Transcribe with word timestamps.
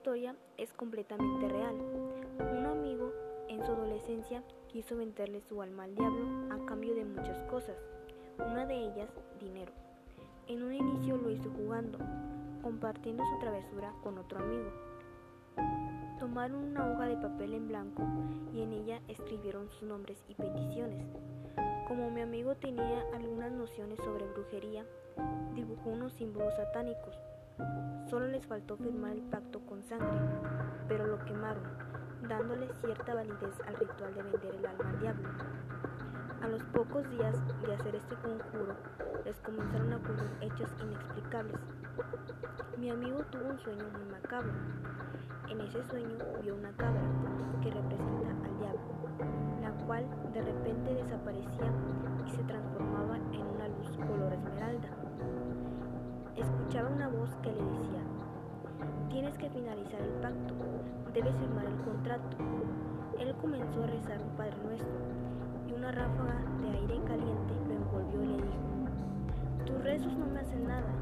historia 0.00 0.34
es 0.56 0.72
completamente 0.72 1.46
real. 1.46 1.74
Un 1.74 2.64
amigo 2.64 3.12
en 3.48 3.62
su 3.64 3.70
adolescencia 3.70 4.42
quiso 4.68 4.96
venderle 4.96 5.40
su 5.42 5.60
alma 5.60 5.84
al 5.84 5.94
diablo 5.94 6.54
a 6.54 6.66
cambio 6.66 6.94
de 6.94 7.04
muchas 7.04 7.42
cosas, 7.44 7.76
una 8.38 8.64
de 8.64 8.76
ellas 8.76 9.10
dinero. 9.38 9.72
En 10.48 10.62
un 10.62 10.72
inicio 10.72 11.16
lo 11.16 11.30
hizo 11.30 11.50
jugando, 11.50 11.98
compartiendo 12.62 13.22
su 13.26 13.38
travesura 13.40 13.92
con 14.02 14.16
otro 14.16 14.38
amigo. 14.38 14.70
Tomaron 16.18 16.64
una 16.64 16.90
hoja 16.90 17.06
de 17.06 17.16
papel 17.16 17.54
en 17.54 17.68
blanco 17.68 18.02
y 18.54 18.62
en 18.62 18.72
ella 18.72 19.00
escribieron 19.06 19.68
sus 19.68 19.82
nombres 19.82 20.24
y 20.28 20.34
peticiones. 20.34 21.04
Como 21.88 22.10
mi 22.10 22.22
amigo 22.22 22.54
tenía 22.54 23.04
algunas 23.14 23.52
nociones 23.52 23.98
sobre 23.98 24.26
brujería, 24.28 24.86
dibujó 25.54 25.90
unos 25.90 26.14
símbolos 26.14 26.54
satánicos. 26.56 27.16
Solo 28.08 28.26
les 28.26 28.46
faltó 28.46 28.76
firmar 28.76 29.12
el 29.12 29.22
pacto 29.22 29.60
con 29.66 29.82
sangre, 29.82 30.18
pero 30.88 31.06
lo 31.06 31.24
quemaron, 31.24 31.62
dándole 32.28 32.68
cierta 32.74 33.14
validez 33.14 33.60
al 33.66 33.76
ritual 33.76 34.14
de 34.14 34.22
vender 34.22 34.54
el 34.54 34.66
alma 34.66 34.90
al 34.90 35.00
diablo. 35.00 35.28
A 36.42 36.48
los 36.48 36.62
pocos 36.64 37.08
días 37.10 37.36
de 37.62 37.74
hacer 37.74 37.94
este 37.94 38.16
conjuro, 38.16 38.76
les 39.24 39.40
comenzaron 39.40 39.92
a 39.92 39.96
ocurrir 39.96 40.30
hechos 40.40 40.70
inexplicables. 40.82 41.60
Mi 42.78 42.90
amigo 42.90 43.22
tuvo 43.30 43.50
un 43.50 43.58
sueño 43.60 43.84
muy 43.92 44.04
macabro. 44.10 44.52
En 45.48 45.60
ese 45.60 45.82
sueño 45.84 46.16
vio 46.42 46.54
una 46.54 46.72
cabra 46.72 47.02
que 47.62 47.70
representa 47.70 48.30
al 48.46 48.58
diablo 48.58 49.00
cual 49.90 50.04
de 50.32 50.40
repente 50.40 50.94
desaparecía 50.94 51.39
Escuchaba 56.70 56.94
una 56.94 57.08
voz 57.08 57.34
que 57.42 57.50
le 57.50 57.64
decía, 57.64 58.00
tienes 59.08 59.36
que 59.38 59.50
finalizar 59.50 60.00
el 60.00 60.12
pacto, 60.22 60.54
debes 61.12 61.34
firmar 61.34 61.64
el 61.66 61.74
contrato. 61.78 62.36
Él 63.18 63.34
comenzó 63.42 63.82
a 63.82 63.88
rezar 63.88 64.22
un 64.22 64.36
Padre 64.36 64.54
Nuestro 64.62 64.92
y 65.66 65.72
una 65.72 65.90
ráfaga 65.90 66.44
de 66.62 66.70
aire 66.70 67.00
caliente 67.08 67.54
lo 67.66 67.74
envolvió 67.74 68.22
y 68.22 68.26
le 68.28 68.34
dijo, 68.36 69.66
tus 69.66 69.82
rezos 69.82 70.16
no 70.16 70.26
me 70.26 70.38
hacen 70.38 70.68
nada. 70.68 70.94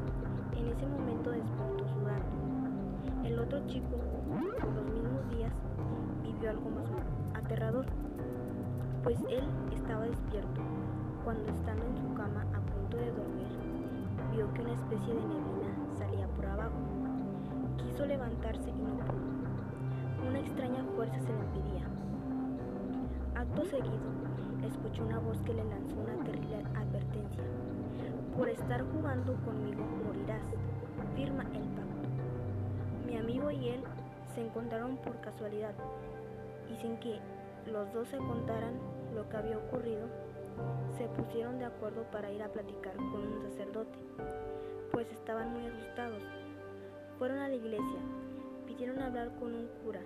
En 0.57 0.69
ese 0.69 0.87
momento 0.87 1.29
despertó 1.29 1.87
sudando. 1.93 3.23
El 3.23 3.37
otro 3.37 3.63
chico, 3.67 3.95
por 4.59 4.73
los 4.73 4.85
mismos 4.85 5.29
días, 5.29 5.53
vivió 6.23 6.49
algo 6.49 6.71
más 6.71 6.89
aterrador 7.35 7.85
pues 9.03 9.19
él 9.29 9.43
estaba 9.71 10.05
despierto 10.05 10.61
cuando 11.23 11.47
estando 11.51 11.85
en 11.85 11.95
su 11.95 12.13
cama 12.15 12.43
especie 14.89 15.13
de 15.13 15.21
neblina 15.21 15.75
salía 15.99 16.27
por 16.29 16.45
abajo. 16.47 16.79
Quiso 17.77 18.07
levantarse 18.07 18.71
y 18.71 18.73
no 18.73 18.97
pudo. 19.05 20.27
Una 20.27 20.39
extraña 20.39 20.83
fuerza 20.95 21.19
se 21.19 21.31
le 21.31 21.39
impedía. 21.39 21.85
Acto 23.35 23.65
seguido, 23.65 24.09
escuchó 24.65 25.05
una 25.05 25.19
voz 25.19 25.37
que 25.43 25.53
le 25.53 25.63
lanzó 25.63 25.95
una 25.95 26.23
terrible 26.23 26.55
advertencia. 26.75 27.43
Por 28.35 28.49
estar 28.49 28.83
jugando 28.91 29.35
conmigo 29.45 29.85
morirás. 30.07 30.41
Firma 31.15 31.43
el 31.43 31.63
pacto. 31.77 32.09
Mi 33.05 33.17
amigo 33.17 33.51
y 33.51 33.69
él 33.69 33.83
se 34.33 34.43
encontraron 34.43 34.97
por 34.97 35.21
casualidad 35.21 35.75
y 36.71 36.75
sin 36.77 36.97
que 36.97 37.19
los 37.71 37.93
dos 37.93 38.07
se 38.07 38.17
contaran 38.17 38.73
lo 39.13 39.29
que 39.29 39.37
había 39.37 39.57
ocurrido, 39.57 40.07
se 40.97 41.05
pusieron 41.09 41.59
de 41.59 41.65
acuerdo 41.65 42.03
para 42.11 42.31
ir 42.31 42.41
a 42.41 42.49
platicar 42.49 42.95
con 42.95 43.21
un 43.21 43.41
sacerdote, 43.43 43.97
pues 44.99 45.13
estaban 45.13 45.53
muy 45.53 45.65
asustados. 45.65 46.21
Fueron 47.17 47.37
a 47.37 47.47
la 47.47 47.55
iglesia, 47.55 47.99
pidieron 48.67 48.99
hablar 48.99 49.33
con 49.39 49.55
un 49.55 49.69
cura, 49.81 50.01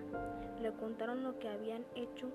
le 0.62 0.70
contaron 0.74 1.24
lo 1.24 1.36
que 1.40 1.48
habían 1.48 1.84
hecho 1.96 2.30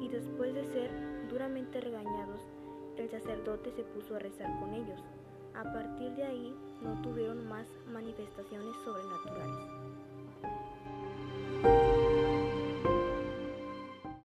y 0.00 0.06
después 0.06 0.54
de 0.54 0.64
ser 0.66 0.88
duramente 1.28 1.80
regañados, 1.80 2.40
el 2.96 3.10
sacerdote 3.10 3.72
se 3.72 3.82
puso 3.82 4.14
a 4.14 4.20
rezar 4.20 4.56
con 4.60 4.72
ellos. 4.72 5.00
A 5.56 5.64
partir 5.64 6.14
de 6.14 6.22
ahí 6.22 6.54
no 6.80 7.02
tuvieron 7.02 7.44
más 7.48 7.66
manifestaciones 7.92 8.76
sobrenaturales. 8.84 9.85